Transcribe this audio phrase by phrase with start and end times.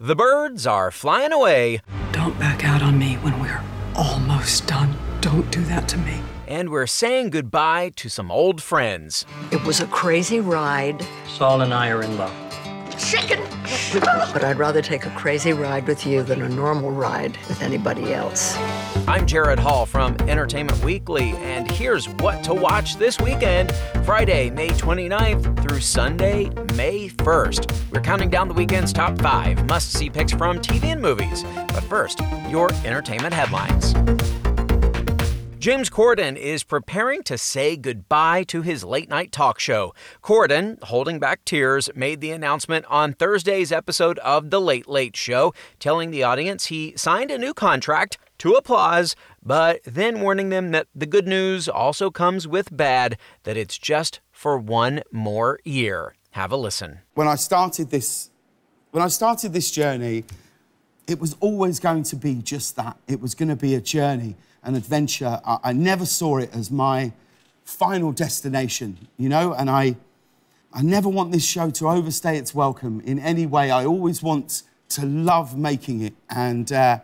[0.00, 1.80] The birds are flying away.
[2.10, 3.62] Don't back out on me when we're
[3.94, 4.96] almost done.
[5.20, 6.20] Don't do that to me.
[6.48, 9.24] And we're saying goodbye to some old friends.
[9.52, 11.06] It was a crazy ride.
[11.28, 12.34] Saul and I are in love.
[12.98, 13.40] Chicken!
[14.32, 18.12] but I'd rather take a crazy ride with you than a normal ride with anybody
[18.12, 18.56] else.
[19.06, 23.72] I'm Jared Hall from Entertainment Weekly, and here's what to watch this weekend
[24.04, 27.92] Friday, May 29th through Sunday, May 1st.
[27.92, 31.44] We're counting down the weekend's top five must see picks from TV and movies.
[31.68, 33.94] But first, your entertainment headlines.
[35.64, 39.94] James Corden is preparing to say goodbye to his late night talk show.
[40.22, 45.54] Corden, holding back tears, made the announcement on Thursday's episode of The Late Late Show,
[45.80, 50.86] telling the audience he signed a new contract to applause, but then warning them that
[50.94, 56.14] the good news also comes with bad, that it's just for one more year.
[56.32, 56.98] Have a listen.
[57.14, 58.30] When I started this
[58.90, 60.24] when I started this journey,
[61.06, 62.96] it was always going to be just that.
[63.06, 65.40] It was going to be a journey an adventure.
[65.44, 67.12] I, I never saw it as my
[67.64, 69.96] final destination, you know, and I,
[70.72, 73.70] I never want this show to overstay its welcome in any way.
[73.70, 76.14] I always want to love making it.
[76.28, 77.00] And uh,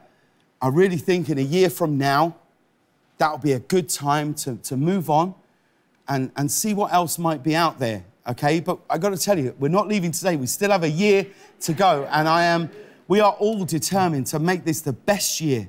[0.60, 2.36] I really think in a year from now,
[3.18, 5.34] that'll be a good time to, to move on
[6.08, 8.60] and, and see what else might be out there, okay?
[8.60, 10.36] But I gotta tell you, we're not leaving today.
[10.36, 11.26] We still have a year
[11.60, 12.70] to go, and I am,
[13.10, 15.68] we are all determined to make this the best year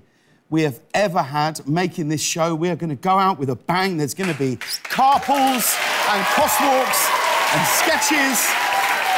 [0.52, 2.53] we have ever had making this show.
[2.53, 3.97] We are going to go out with a bang.
[3.97, 5.75] There's going to be carpools
[6.12, 7.09] and crosswalks
[7.56, 8.47] and sketches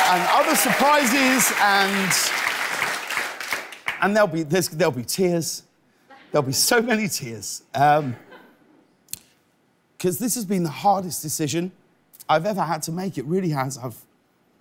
[0.07, 2.13] and other surprises and
[4.01, 5.63] and there'll be there'll be tears.
[6.31, 7.63] There'll be so many tears.
[7.73, 8.15] because um,
[10.01, 11.73] this has been the hardest decision
[12.29, 13.17] I've ever had to make.
[13.17, 13.77] It really has.
[13.77, 13.97] I've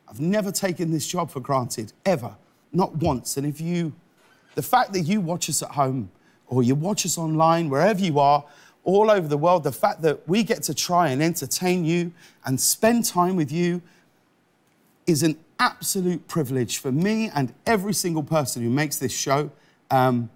[0.08, 2.34] I've never taken this job for granted ever,
[2.72, 3.36] not once.
[3.36, 3.92] And if you,
[4.54, 6.10] the fact that you watch us at home
[6.46, 8.44] or you watch us online, wherever you are,
[8.84, 12.12] all over the world, the fact that we get to try and entertain you
[12.44, 13.80] and spend time with you
[15.06, 19.50] is an absolute privilege for me and every single person who makes this show.
[19.90, 20.30] Um,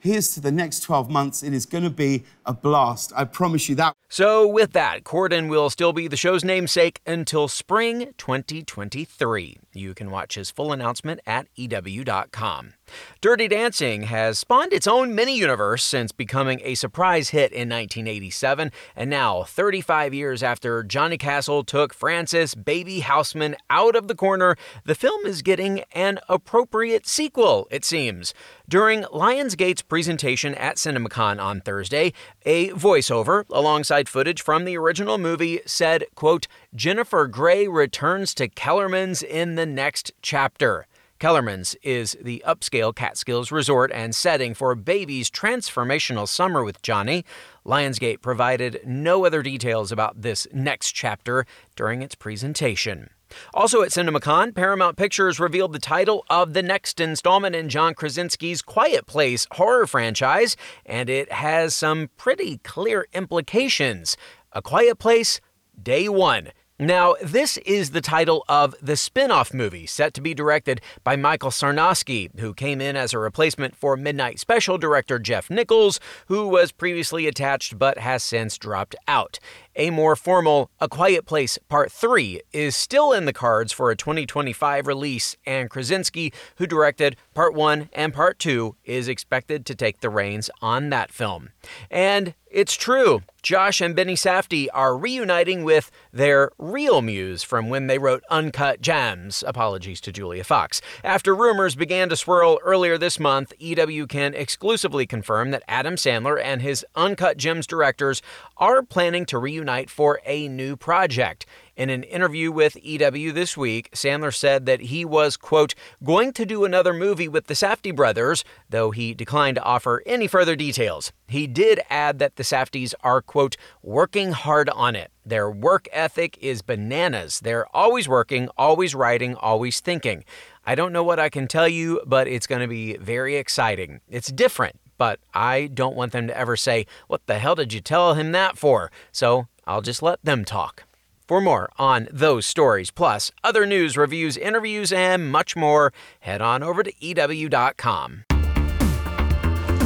[0.00, 1.42] here's to the next 12 months.
[1.42, 3.12] It is going to be a blast.
[3.16, 3.94] I promise you that.
[4.08, 9.58] So, with that, Corden will still be the show's namesake until spring 2023.
[9.74, 12.74] You can watch his full announcement at EW.com.
[13.20, 18.70] Dirty Dancing has spawned its own mini universe since becoming a surprise hit in 1987,
[18.94, 24.56] and now, 35 years after Johnny Castle took Frances Baby Houseman out of the corner,
[24.84, 28.34] the film is getting an appropriate sequel, it seems.
[28.68, 32.12] During Lionsgate's presentation at CinemaCon on Thursday,
[32.46, 39.22] a voiceover alongside footage from the original movie said, quote, Jennifer Grey returns to Kellerman's
[39.22, 40.86] in the next chapter.
[41.18, 47.24] Kellerman's is the upscale Catskills resort and setting for Baby's transformational summer with Johnny.
[47.64, 53.10] Lionsgate provided no other details about this next chapter during its presentation.
[53.52, 58.62] Also at CinemaCon, Paramount Pictures revealed the title of the next installment in John Krasinski's
[58.62, 64.16] Quiet Place horror franchise, and it has some pretty clear implications.
[64.52, 65.40] A Quiet Place,
[65.80, 66.50] Day One.
[66.84, 71.16] Now, this is the title of the spin off movie set to be directed by
[71.16, 76.46] Michael Sarnoski, who came in as a replacement for Midnight Special director Jeff Nichols, who
[76.46, 79.38] was previously attached but has since dropped out.
[79.76, 83.96] A more formal A Quiet Place Part 3 is still in the cards for a
[83.96, 90.00] 2025 release, and Krasinski, who directed Part 1 and Part 2, is expected to take
[90.00, 91.48] the reins on that film.
[91.90, 97.86] And it's true, Josh and Benny Safdie are reuniting with their real muse from when
[97.86, 99.44] they wrote Uncut Gems.
[99.46, 100.80] Apologies to Julia Fox.
[101.04, 106.42] After rumors began to swirl earlier this month, EW can exclusively confirm that Adam Sandler
[106.42, 108.22] and his Uncut Gems directors
[108.56, 111.46] are planning to reunite reunite for a new project.
[111.76, 115.74] In an interview with EW this week, Sandler said that he was, quote,
[116.04, 120.28] going to do another movie with the Safdie brothers, though he declined to offer any
[120.28, 121.12] further details.
[121.26, 125.10] He did add that the Safdies are, quote, working hard on it.
[125.26, 127.40] Their work ethic is bananas.
[127.40, 130.24] They're always working, always writing, always thinking.
[130.64, 134.00] I don't know what I can tell you, but it's going to be very exciting.
[134.08, 137.80] It's different, but I don't want them to ever say, What the hell did you
[137.80, 138.92] tell him that for?
[139.10, 140.84] So I'll just let them talk.
[141.26, 146.62] For more on those stories, plus other news, reviews, interviews, and much more, head on
[146.62, 148.26] over to EW.com.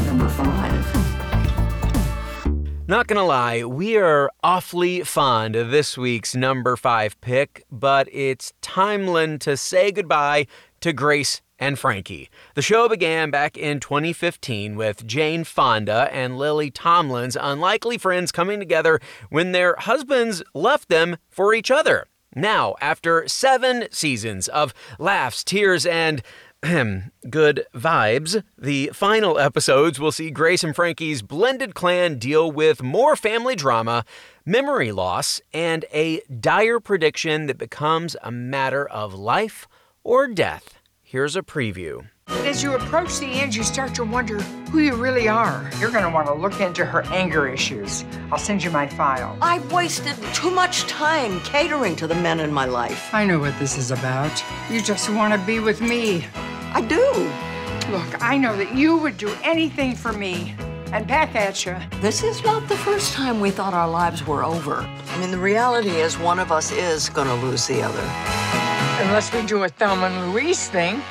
[0.04, 0.57] Number five.
[2.90, 8.54] Not gonna lie, we are awfully fond of this week's number five pick, but it's
[8.62, 10.46] timeline to say goodbye
[10.80, 12.30] to Grace and Frankie.
[12.54, 18.58] The show began back in 2015 with Jane Fonda and Lily Tomlin's unlikely friends coming
[18.58, 22.06] together when their husbands left them for each other.
[22.34, 26.22] Now, after seven seasons of laughs, tears, and
[27.30, 33.14] good vibes, the final episodes will see Grace and Frankie's blended clan deal with more
[33.14, 34.04] family drama,
[34.44, 39.68] memory loss, and a dire prediction that becomes a matter of life
[40.02, 40.80] or death.
[41.00, 42.08] Here's a preview.
[42.30, 44.40] As you approach the end, you start to wonder
[44.70, 45.70] who you really are.
[45.80, 48.04] You're going to want to look into her anger issues.
[48.30, 49.36] I'll send you my file.
[49.40, 53.12] I've wasted too much time catering to the men in my life.
[53.14, 54.44] I know what this is about.
[54.70, 56.26] You just want to be with me.
[56.74, 57.90] I do.
[57.90, 60.54] Look, I know that you would do anything for me.
[60.92, 61.76] And back at you.
[62.00, 64.76] This is not the first time we thought our lives were over.
[64.76, 68.00] I mean, the reality is one of us is going to lose the other.
[69.04, 71.02] Unless we do a Thelma and Louise thing,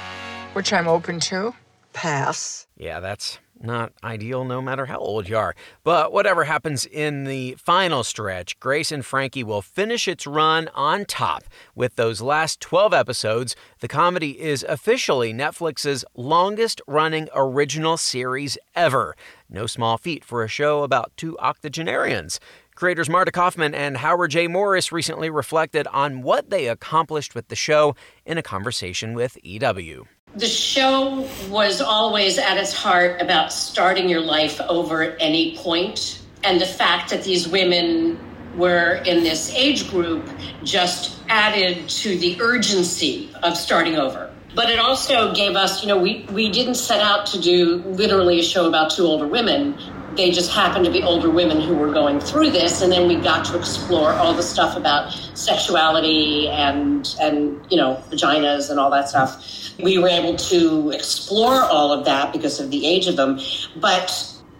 [0.57, 1.53] which I'm open to.
[1.93, 2.65] Pass.
[2.75, 5.53] Yeah, that's not ideal no matter how old you are.
[5.83, 11.05] But whatever happens in the final stretch, Grace and Frankie will finish its run on
[11.05, 11.43] top.
[11.75, 19.15] With those last 12 episodes, the comedy is officially Netflix's longest running original series ever.
[19.47, 22.39] No small feat for a show about two octogenarians.
[22.73, 24.47] Creators Marta Kauffman and Howard J.
[24.47, 27.95] Morris recently reflected on what they accomplished with the show
[28.25, 30.07] in a conversation with EW.
[30.37, 36.21] The show was always at its heart about starting your life over at any point,
[36.43, 38.19] and the fact that these women
[38.55, 40.29] were in this age group
[40.63, 44.31] just added to the urgency of starting over.
[44.53, 48.39] But it also gave us, you know, we, we didn't set out to do literally
[48.39, 49.75] a show about two older women.
[50.17, 53.17] They just happened to be older women who were going through this, and then we
[53.17, 58.89] got to explore all the stuff about sexuality and and you know vaginas and all
[58.89, 59.75] that stuff.
[59.77, 63.39] We were able to explore all of that because of the age of them.
[63.75, 64.11] But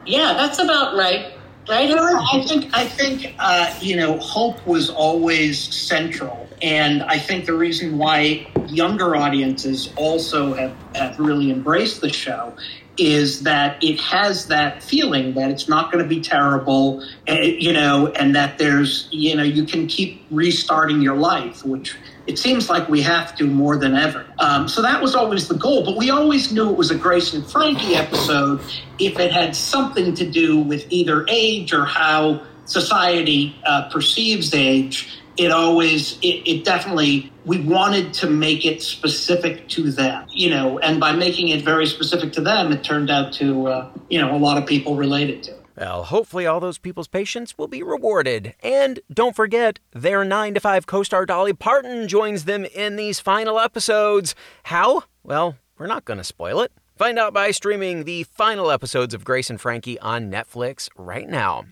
[0.05, 1.33] yeah, that's about right.
[1.67, 1.89] Right?
[1.89, 7.55] I think I think uh, you know hope was always central, and I think the
[7.55, 12.55] reason why younger audiences also have, have really embraced the show
[12.97, 17.73] is that it has that feeling that it's not going to be terrible, eh, you
[17.73, 21.95] know, and that there's you know you can keep restarting your life, which
[22.27, 24.25] it seems like we have to more than ever.
[24.39, 27.33] Um, so that was always the goal, but we always knew it was a Grace
[27.33, 28.61] and Frankie episode
[28.99, 35.21] if it had something to do with either age or how society uh, perceives age.
[35.37, 40.79] It always, it, it definitely, we wanted to make it specific to them, you know,
[40.79, 44.35] and by making it very specific to them, it turned out to, uh, you know,
[44.35, 45.57] a lot of people related to.
[45.77, 48.55] Well, hopefully, all those people's patience will be rewarded.
[48.63, 53.19] And don't forget, their 9 to 5 co star Dolly Parton joins them in these
[53.19, 54.33] final episodes.
[54.63, 55.03] How?
[55.23, 56.71] Well, we're not going to spoil it.
[56.95, 61.65] Find out by streaming the final episodes of Grace and Frankie on Netflix right now.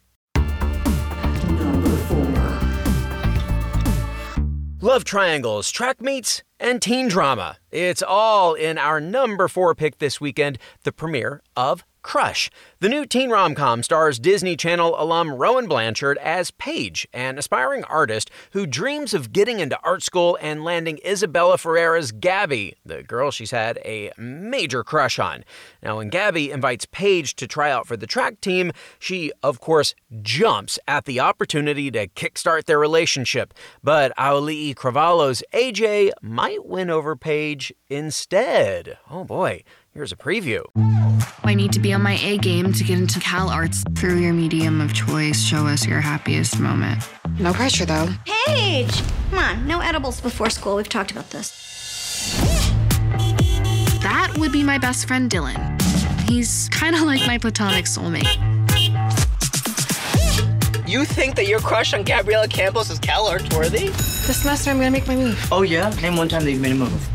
[4.86, 7.58] Love triangles, track meets, and teen drama.
[7.72, 12.52] It's all in our number four pick this weekend, the premiere of Crush.
[12.82, 17.84] The new teen rom com stars Disney Channel alum Rowan Blanchard as Paige, an aspiring
[17.86, 23.32] artist who dreams of getting into art school and landing Isabella Ferreira's Gabby, the girl
[23.32, 25.44] she's had a major crush on.
[25.82, 29.96] Now, when Gabby invites Paige to try out for the track team, she, of course,
[30.22, 33.52] jumps at the opportunity to kickstart their relationship.
[33.84, 36.12] But Aulii Cravalho's AJ
[36.46, 39.00] might win over Paige instead.
[39.10, 39.64] Oh boy.
[39.96, 40.62] Here's a preview.
[41.44, 43.84] I need to be on my A game to get into Cal Arts.
[43.96, 47.02] Through your medium of choice, show us your happiest moment.
[47.40, 48.10] No pressure, though.
[48.46, 49.02] Paige!
[49.32, 50.76] Come on, no edibles before school.
[50.76, 51.50] We've talked about this.
[54.04, 55.82] That would be my best friend Dylan.
[56.30, 58.30] He's kind of like my platonic soulmate.
[60.88, 63.92] You think that your crush on Gabriella Campos is Cal Arts worthy?
[64.26, 65.38] This semester, I'm gonna make my move.
[65.52, 65.90] Oh yeah?
[66.02, 67.10] Name one time that you've made a move.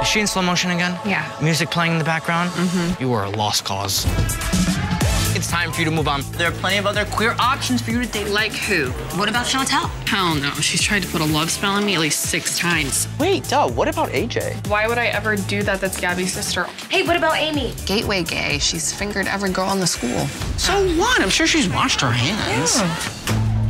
[0.00, 0.98] Is she in slow motion again?
[1.04, 1.30] Yeah.
[1.42, 2.48] Music playing in the background?
[2.52, 3.02] Mm-hmm.
[3.02, 4.06] You are a lost cause.
[4.06, 6.22] It's it's time for you to move on.
[6.32, 8.28] There are plenty of other queer options for you to date.
[8.28, 8.86] Like who?
[9.18, 9.90] What about Chantel?
[10.08, 10.50] Hell no.
[10.54, 13.06] She's tried to put a love spell on me at least six times.
[13.20, 14.66] Wait, duh, what about AJ?
[14.68, 15.78] Why would I ever do that?
[15.78, 16.64] That's Gabby's sister.
[16.88, 17.74] Hey, what about Amy?
[17.84, 18.58] Gateway gay.
[18.60, 20.26] She's fingered every girl in the school.
[20.56, 21.20] So what?
[21.20, 22.80] I'm sure she's washed her hands.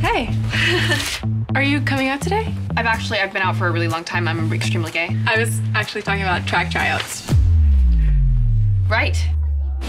[0.00, 0.32] Hey.
[1.54, 2.54] Are you coming out today?
[2.76, 4.28] I've actually I've been out for a really long time.
[4.28, 5.16] I'm extremely gay.
[5.26, 7.32] I was actually talking about track tryouts.
[8.86, 9.18] Right.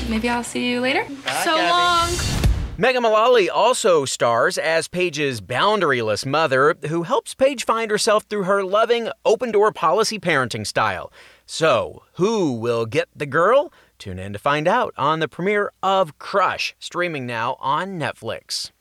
[0.08, 1.04] Maybe I'll see you later.
[1.04, 1.70] Bye, so Gabby.
[1.70, 2.10] long.
[2.78, 8.64] Megan Mullally also stars as Paige's boundaryless mother, who helps Paige find herself through her
[8.64, 11.12] loving, open door policy parenting style.
[11.46, 13.74] So, who will get the girl?
[13.98, 18.72] Tune in to find out on the premiere of Crush, streaming now on Netflix.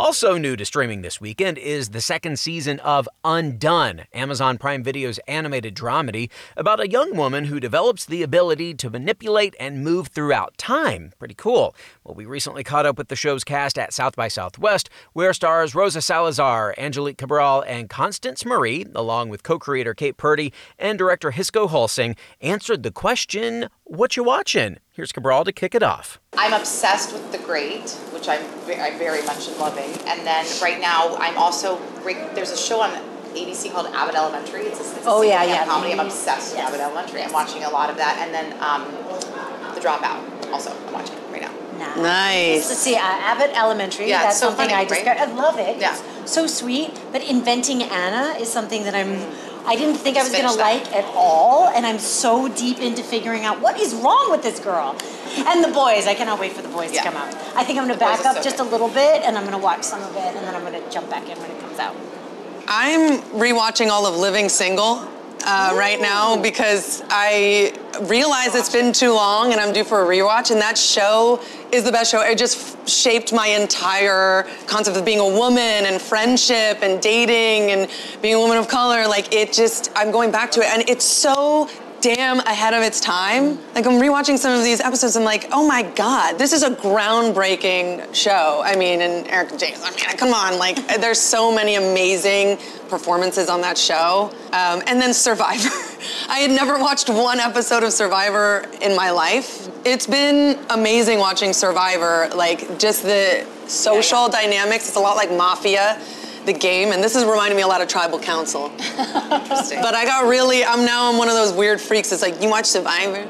[0.00, 5.18] Also new to streaming this weekend is the second season of Undone, Amazon Prime Video's
[5.28, 10.56] animated dramedy about a young woman who develops the ability to manipulate and move throughout
[10.56, 11.12] time.
[11.18, 11.76] Pretty cool.
[12.02, 15.74] Well, we recently caught up with the show's cast at South by Southwest, where stars
[15.74, 21.68] Rosa Salazar, Angelique Cabral, and Constance Marie, along with co-creator Kate Purdy and director Hisko
[21.68, 26.20] Hulsing, answered the question, "What you watching?" Here's Cabral to kick it off.
[26.36, 29.88] I'm obsessed with The Great, which I'm, ve- I'm very much in loving.
[30.06, 32.90] And then right now, I'm also re- there's a show on
[33.32, 34.60] ABC called Abbott Elementary.
[34.66, 35.72] It's a, it's a Oh, yeah, single-cam yeah.
[35.72, 35.92] comedy.
[35.94, 37.22] I'm obsessed with Abbott Elementary.
[37.22, 38.18] I'm watching a lot of that.
[38.20, 38.84] And then um,
[39.74, 40.52] The Dropout.
[40.52, 41.94] Also, I'm watching right now.
[41.96, 42.68] Nice.
[42.68, 44.10] To see uh, Abbott Elementary.
[44.10, 45.06] Yeah, that's so something funny, I right?
[45.08, 45.80] I love it.
[45.80, 45.98] Yeah.
[46.20, 46.90] It's so sweet.
[47.10, 49.16] But inventing Anna is something that I'm.
[49.66, 53.02] I didn't think I was gonna finished like at all, and I'm so deep into
[53.02, 54.96] figuring out what is wrong with this girl.
[55.46, 57.02] And the boys, I cannot wait for the boys Yeah.
[57.02, 57.34] to come out.
[57.54, 58.66] I think I'm gonna back up so just good.
[58.66, 61.08] a little bit, and I'm gonna watch some of it, and then I'm gonna jump
[61.10, 61.94] back in when it comes out.
[62.68, 65.06] I'm rewatching all of Living Single
[65.44, 70.06] uh, right now because I realize it's been too long and I'm due for a
[70.06, 70.50] rewatch.
[70.50, 71.40] And that show
[71.72, 72.20] is the best show.
[72.20, 77.70] It just f- shaped my entire concept of being a woman and friendship and dating
[77.70, 77.90] and
[78.22, 79.06] being a woman of color.
[79.06, 81.68] Like it just, I'm going back to it, and it's so
[82.00, 83.58] damn ahead of its time.
[83.74, 86.70] Like I'm rewatching some of these episodes, I'm like, oh my god, this is a
[86.70, 88.62] groundbreaking show.
[88.64, 93.48] I mean, and Eric James, I mean, come on, like there's so many amazing performances
[93.48, 94.30] on that show.
[94.52, 95.68] Um, and then Survivor.
[96.28, 99.68] I had never watched one episode of Survivor in my life.
[99.84, 104.88] It's been amazing watching Survivor, like just the social dynamics.
[104.88, 106.00] It's a lot like Mafia.
[106.50, 108.72] The game, and this is reminding me a lot of Tribal Council.
[108.98, 109.80] Interesting.
[109.82, 112.10] But I got really, I'm now I'm one of those weird freaks.
[112.10, 113.24] It's like you watch Survivor.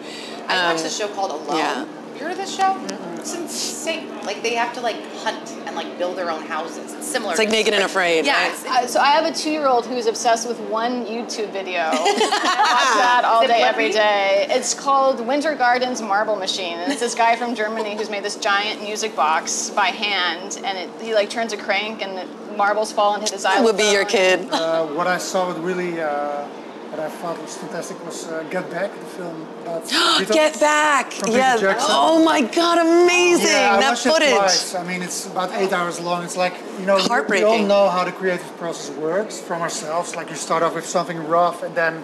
[0.48, 1.58] I Um, watched a show called Alone.
[1.58, 1.84] yeah.
[2.14, 2.80] You heard of this show?
[3.16, 4.08] It's insane.
[4.24, 6.94] Like they have to like hunt and like build their own houses.
[6.94, 7.32] It's similar.
[7.32, 7.82] It's like Naked and?
[7.84, 8.48] Afraid, Yeah.
[8.48, 8.84] right?
[8.84, 11.80] Uh, so I have a two-year-old who's obsessed with one YouTube video.
[11.92, 14.46] I watch that all day, every day.
[14.48, 18.80] It's called Wintergatan Marble Machine, and it's this guy from Germany who's made this giant
[18.80, 22.26] music box by hand, and it, he like turns a crank, and the
[22.60, 23.60] marbles fall into his eye.
[23.66, 24.36] would be your kid.
[24.52, 26.44] Uh, what I saw that really, uh,
[26.90, 29.82] what I thought was fantastic was uh, Get Back, the film about
[30.20, 31.06] Beatles Get Back.
[31.12, 31.76] from Peter Yeah.
[32.10, 33.46] Oh my God, amazing.
[33.46, 34.34] Yeah, I that watched it footage.
[34.36, 34.74] twice.
[34.74, 36.20] I mean, it's about eight hours long.
[36.28, 40.08] It's like you know, we- we all know how the creative process works from ourselves.
[40.18, 41.94] Like you start off with something rough, and then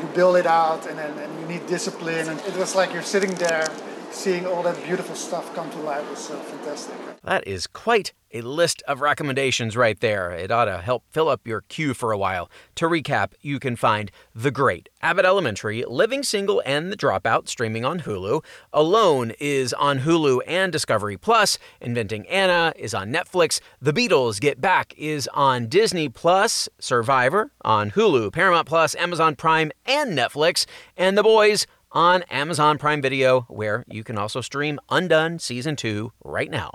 [0.00, 2.28] you build it out, and then and you need discipline.
[2.30, 3.66] And it was like you're sitting there,
[4.16, 6.08] seeing all that beautiful stuff come to life.
[6.10, 6.94] Was so uh, fantastic.
[7.22, 10.30] That is quite a list of recommendations right there.
[10.32, 12.50] It ought to help fill up your queue for a while.
[12.76, 17.84] To recap, you can find The Great, Abbott Elementary, Living Single, and The Dropout streaming
[17.84, 18.44] on Hulu.
[18.72, 21.58] Alone is on Hulu and Discovery Plus.
[21.80, 23.60] Inventing Anna is on Netflix.
[23.80, 26.68] The Beatles Get Back is on Disney Plus.
[26.78, 30.66] Survivor on Hulu, Paramount Plus, Amazon Prime, and Netflix.
[30.96, 31.66] And The Boys
[31.96, 36.72] on Amazon Prime Video, where you can also stream Undone Season 2 right now.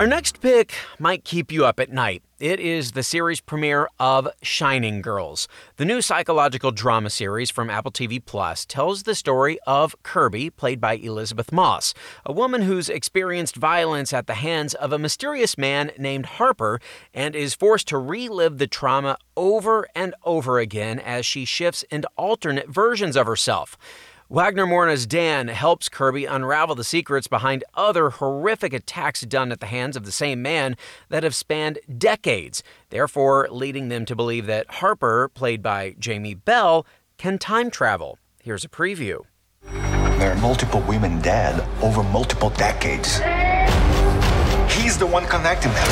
[0.00, 2.22] Our next pick might keep you up at night.
[2.38, 5.46] It is the series premiere of Shining Girls.
[5.76, 10.80] The new psychological drama series from Apple TV Plus tells the story of Kirby, played
[10.80, 11.92] by Elisabeth Moss,
[12.24, 16.80] a woman who's experienced violence at the hands of a mysterious man named Harper
[17.12, 22.08] and is forced to relive the trauma over and over again as she shifts into
[22.16, 23.76] alternate versions of herself.
[24.32, 29.66] Wagner Moura's Dan helps Kirby unravel the secrets behind other horrific attacks done at the
[29.66, 30.76] hands of the same man
[31.08, 36.86] that have spanned decades, therefore leading them to believe that Harper, played by Jamie Bell,
[37.18, 38.20] can time travel.
[38.40, 39.22] Here's a preview.
[39.64, 43.16] There are multiple women dead over multiple decades.
[44.72, 45.88] He's the one connecting them.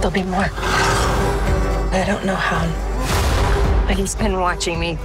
[0.00, 0.50] There'll be more.
[0.52, 3.86] I don't know how.
[3.86, 4.98] But he's been watching me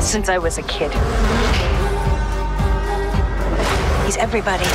[0.00, 0.90] since I was a kid.
[4.04, 4.66] He's everybody.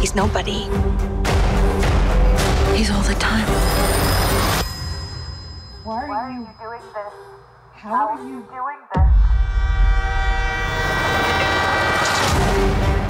[0.00, 0.68] He's nobody.
[2.76, 3.48] He's all the time.
[5.84, 7.14] Why are you doing this?
[7.74, 9.04] How are you doing this?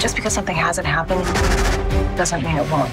[0.03, 1.25] Just because something hasn't happened
[2.17, 2.93] doesn't mean it won't.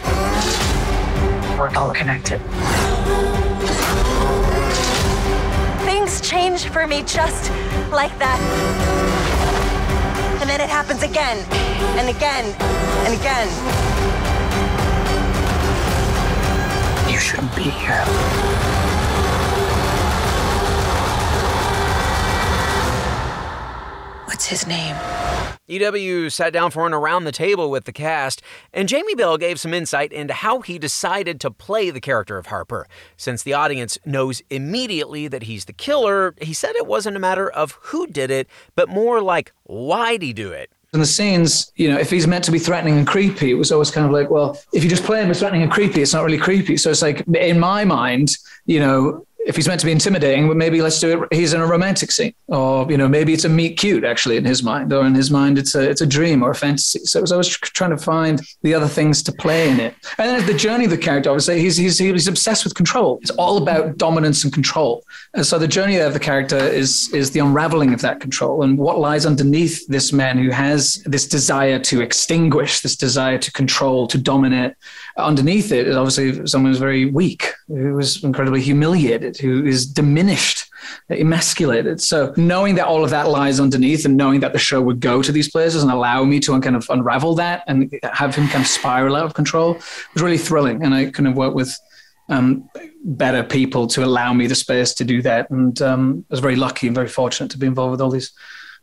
[1.60, 2.42] We're all connected.
[6.22, 7.50] Change for me just
[7.92, 8.40] like that.
[10.40, 11.38] And then it happens again
[11.98, 12.46] and again
[13.06, 13.48] and again.
[17.12, 18.61] You shouldn't be here.
[24.52, 24.96] His name?
[25.68, 28.42] EW sat down for an around the table with the cast,
[28.74, 32.48] and Jamie Bell gave some insight into how he decided to play the character of
[32.48, 32.86] Harper.
[33.16, 37.50] Since the audience knows immediately that he's the killer, he said it wasn't a matter
[37.50, 40.70] of who did it, but more like why'd he do it.
[40.94, 43.72] In the scenes, you know, if he's meant to be threatening and creepy, it was
[43.72, 46.12] always kind of like, well, if you just play him as threatening and creepy, it's
[46.12, 46.76] not really creepy.
[46.76, 50.58] So it's like, in my mind, you know, if he's meant to be intimidating, but
[50.58, 51.34] maybe let's do it.
[51.34, 54.46] He's in a romantic scene, or you know, maybe it's a meet cute actually in
[54.46, 57.00] his mind, or in his mind it's a it's a dream or a fantasy.
[57.00, 59.96] So I was trying to find the other things to play in it.
[60.18, 63.20] And then the journey of the character, obviously, he's he's he's obsessed with control.
[63.22, 65.04] It's all about dominance and control.
[65.34, 68.78] And so the journey of the character is is the unraveling of that control and
[68.78, 74.08] what lies underneath this man who has this desire to extinguish, this desire to control,
[74.08, 74.74] to dominate.
[75.18, 80.66] Underneath it is obviously someone who's very weak, who was incredibly humiliated who is diminished,
[81.10, 82.02] emasculated.
[82.02, 85.22] So knowing that all of that lies underneath and knowing that the show would go
[85.22, 88.64] to these places and allow me to kind of unravel that and have him kind
[88.64, 89.76] of spiral out of control
[90.14, 90.84] was really thrilling.
[90.84, 91.76] And I kind of worked with
[92.30, 92.70] um,
[93.04, 95.50] better people to allow me the space to do that.
[95.50, 98.32] And um, I was very lucky and very fortunate to be involved with all these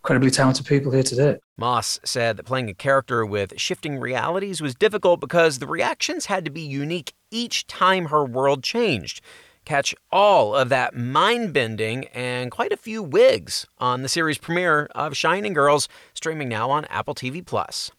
[0.02, 1.38] incredibly talented people here today.
[1.56, 6.44] Moss said that playing a character with shifting realities was difficult because the reactions had
[6.44, 9.20] to be unique each time her world changed.
[9.68, 14.88] Catch all of that mind bending and quite a few wigs on the series premiere
[14.94, 17.90] of Shining Girls, streaming now on Apple TV Plus.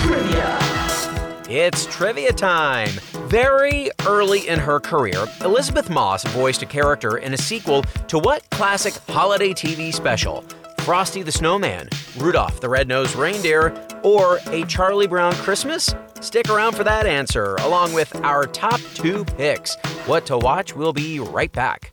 [0.00, 0.58] Trivia.
[1.50, 2.88] It's trivia time.
[3.26, 8.48] Very early in her career, Elisabeth Moss voiced a character in a sequel to what
[8.48, 10.42] classic holiday TV special?
[10.86, 15.92] Frosty the Snowman, Rudolph the Red-Nosed Reindeer, or A Charlie Brown Christmas?
[16.20, 19.74] Stick around for that answer, along with our top two picks.
[20.06, 21.92] What to watch, we'll be right back.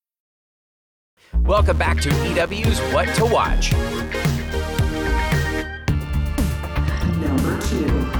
[1.39, 3.71] Welcome back to EW's What to Watch.
[7.19, 8.11] Number two.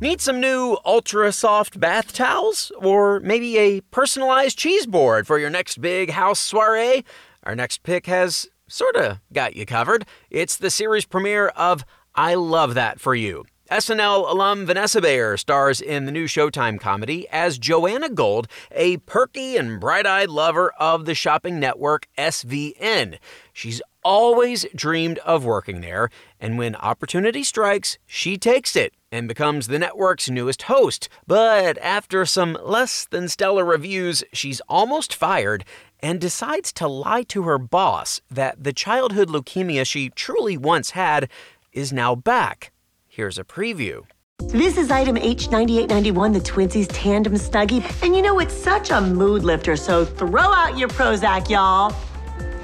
[0.00, 2.72] Need some new ultra soft bath towels?
[2.78, 7.04] Or maybe a personalized cheese board for your next big house soiree?
[7.44, 10.06] Our next pick has sorta got you covered.
[10.30, 13.44] It's the series premiere of I Love That for You.
[13.70, 19.56] SNL alum Vanessa Bayer stars in the new Showtime comedy as Joanna Gold, a perky
[19.56, 23.18] and bright eyed lover of the shopping network SVN.
[23.52, 29.66] She's always dreamed of working there, and when opportunity strikes, she takes it and becomes
[29.66, 31.08] the network's newest host.
[31.26, 35.64] But after some less than stellar reviews, she's almost fired
[35.98, 41.28] and decides to lie to her boss that the childhood leukemia she truly once had
[41.72, 42.70] is now back.
[43.16, 44.04] Here's a preview.
[44.40, 47.82] This is item H9891, the Twinsies Tandem Snuggie.
[48.02, 51.94] And you know, it's such a mood lifter, so throw out your Prozac, y'all.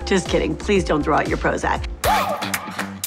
[0.04, 0.54] Just kidding.
[0.54, 1.86] Please don't throw out your Prozac.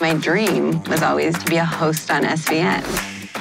[0.01, 2.81] My dream was always to be a host on SVN.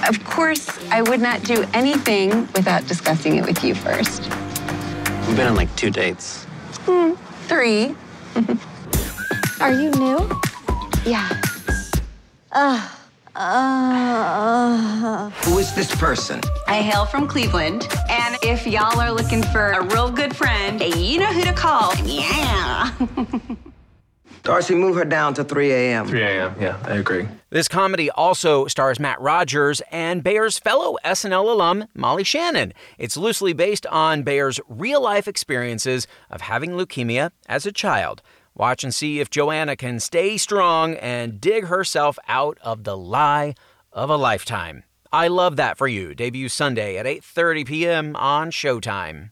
[0.07, 4.21] Of course, I would not do anything without discussing it with you first.
[5.27, 6.45] We've been on like two dates.
[6.81, 7.13] Hmm,
[7.49, 7.97] three.
[9.63, 10.41] Are you new?
[11.07, 11.41] Yeah.
[12.53, 12.91] Ugh.
[13.37, 16.41] Uh, Who is this person?
[16.69, 21.19] I hail from Cleveland, and if y'all are looking for a real good friend, you
[21.19, 21.93] know who to call.
[22.05, 22.93] Yeah.
[24.45, 26.07] Darcy, move her down to 3 a.m.
[26.07, 26.55] 3 a.m.
[26.61, 27.27] Yeah, I agree.
[27.49, 32.75] This comedy also stars Matt Rogers and Bayer's fellow SNL alum, Molly Shannon.
[32.99, 38.21] It's loosely based on Bayer's real life experiences of having leukemia as a child.
[38.57, 43.55] Watch and see if Joanna can stay strong and dig herself out of the lie
[43.93, 44.85] of a lifetime.
[45.13, 46.15] I love that for you.
[46.15, 48.17] Debut Sunday at 8:30 p.m.
[48.17, 49.31] on Showtime.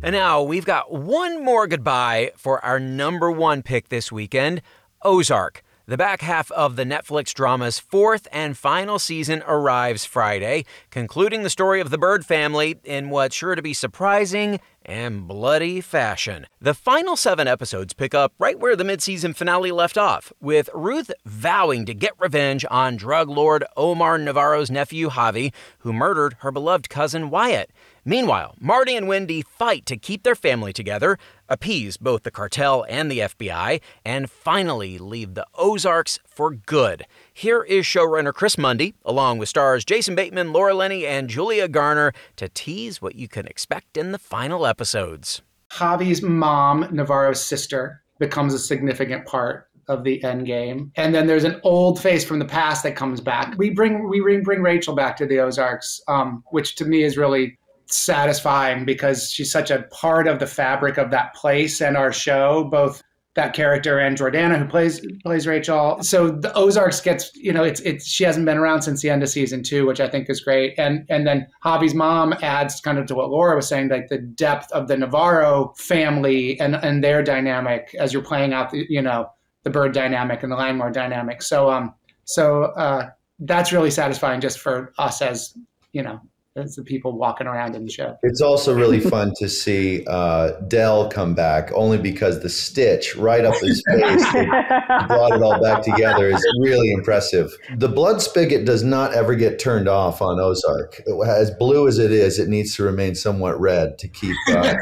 [0.00, 4.62] And now we've got one more goodbye for our number one pick this weekend
[5.02, 5.62] Ozark.
[5.88, 11.48] The back half of the Netflix drama's fourth and final season arrives Friday, concluding the
[11.48, 16.46] story of the Bird family in what's sure to be surprising and bloody fashion.
[16.60, 21.10] The final seven episodes pick up right where the mid-season finale left off, with Ruth
[21.24, 26.90] vowing to get revenge on drug lord Omar Navarro's nephew Javi, who murdered her beloved
[26.90, 27.70] cousin Wyatt.
[28.08, 33.10] Meanwhile, Marty and Wendy fight to keep their family together, appease both the cartel and
[33.10, 37.04] the FBI, and finally leave the Ozarks for good.
[37.34, 42.14] Here is showrunner Chris Mundy, along with stars Jason Bateman, Laura Linney, and Julia Garner,
[42.36, 45.42] to tease what you can expect in the final episodes.
[45.70, 50.92] Javi's mom, Navarro's sister, becomes a significant part of the end game.
[50.96, 53.54] And then there's an old face from the past that comes back.
[53.58, 57.18] We bring we bring, bring Rachel back to the Ozarks, um, which to me is
[57.18, 57.58] really
[57.90, 62.64] satisfying because she's such a part of the fabric of that place and our show,
[62.64, 63.02] both
[63.38, 66.02] that character and Jordana who plays plays Rachel.
[66.02, 69.22] So the Ozarks gets, you know, it's it's she hasn't been around since the end
[69.22, 70.74] of season two, which I think is great.
[70.76, 74.18] And and then Javi's mom adds kind of to what Laura was saying, like the
[74.18, 79.00] depth of the Navarro family and and their dynamic as you're playing out the you
[79.00, 79.30] know
[79.62, 81.40] the bird dynamic and the Langmore dynamic.
[81.40, 85.56] So um so uh that's really satisfying just for us as
[85.92, 86.20] you know
[86.58, 88.16] as the people walking around in the show.
[88.22, 93.44] It's also really fun to see uh, Del come back, only because the stitch right
[93.44, 97.56] up his face brought it all back together is really impressive.
[97.76, 101.00] The blood spigot does not ever get turned off on Ozark.
[101.26, 104.74] As blue as it is, it needs to remain somewhat red to keep, uh,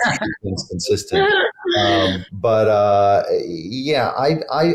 [0.42, 1.28] things consistent.
[1.78, 4.74] Um, but uh, yeah, I, I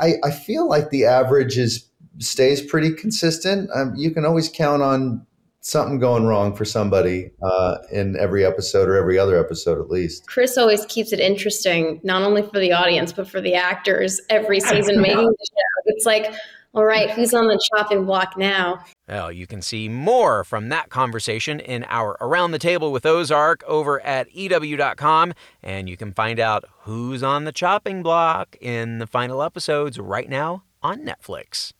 [0.00, 3.70] I I feel like the average is stays pretty consistent.
[3.74, 5.26] Um, you can always count on
[5.68, 10.26] something going wrong for somebody uh, in every episode or every other episode at least.
[10.26, 14.60] Chris always keeps it interesting, not only for the audience but for the actors every
[14.60, 15.82] season making the show.
[15.86, 16.32] It's like,
[16.74, 18.82] all right, who's on the chopping block now?
[19.08, 23.62] Well, you can see more from that conversation in our Around the Table with Ozark
[23.66, 29.06] over at EW.com, and you can find out who's on the chopping block in the
[29.06, 31.72] final episodes right now on Netflix.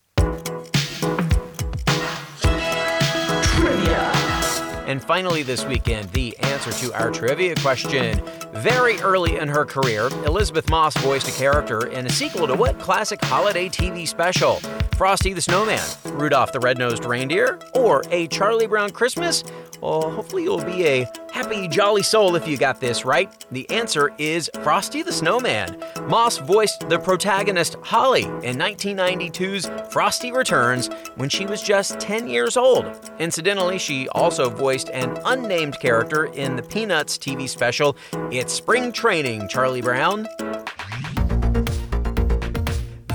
[4.88, 8.22] And finally, this weekend, the answer to our trivia question.
[8.54, 12.78] Very early in her career, Elisabeth Moss voiced a character in a sequel to what
[12.78, 14.54] classic holiday TV special?
[14.96, 19.44] Frosty the Snowman, Rudolph the Red-Nosed Reindeer, or A Charlie Brown Christmas?
[19.82, 21.06] Well, hopefully you'll be a
[21.38, 23.46] happy, jolly soul if you got this right.
[23.52, 25.80] The answer is Frosty the Snowman.
[26.08, 32.56] Moss voiced the protagonist Holly in 1992's Frosty Returns when she was just 10 years
[32.56, 32.84] old.
[33.20, 37.96] Incidentally, she also voiced an unnamed character in the Peanuts TV special
[38.32, 40.26] It's Spring Training, Charlie Brown.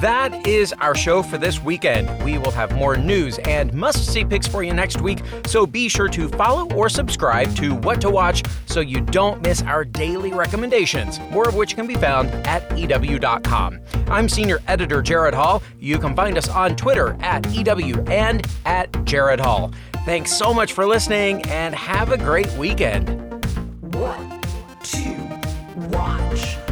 [0.04, 2.26] That is our show for this weekend.
[2.26, 5.88] We will have more news and must see picks for you next week, so be
[5.88, 10.34] sure to follow or subscribe to What to Watch so you don't miss our daily
[10.34, 13.80] recommendations, more of which can be found at EW.com.
[14.08, 15.64] I'm Senior Editor Jared Hall.
[15.80, 19.72] You can find us on Twitter at EW and at Jared Hall.
[20.04, 23.22] Thanks so much for listening and have a great weekend.
[23.96, 24.20] What
[24.84, 25.40] to
[25.94, 26.63] watch?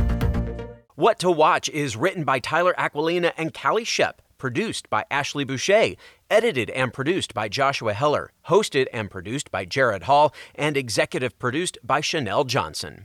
[1.01, 5.95] What to Watch is written by Tyler Aquilina and Callie Shep, produced by Ashley Boucher,
[6.29, 11.79] edited and produced by Joshua Heller, hosted and produced by Jared Hall, and executive produced
[11.83, 12.99] by Chanel Johnson.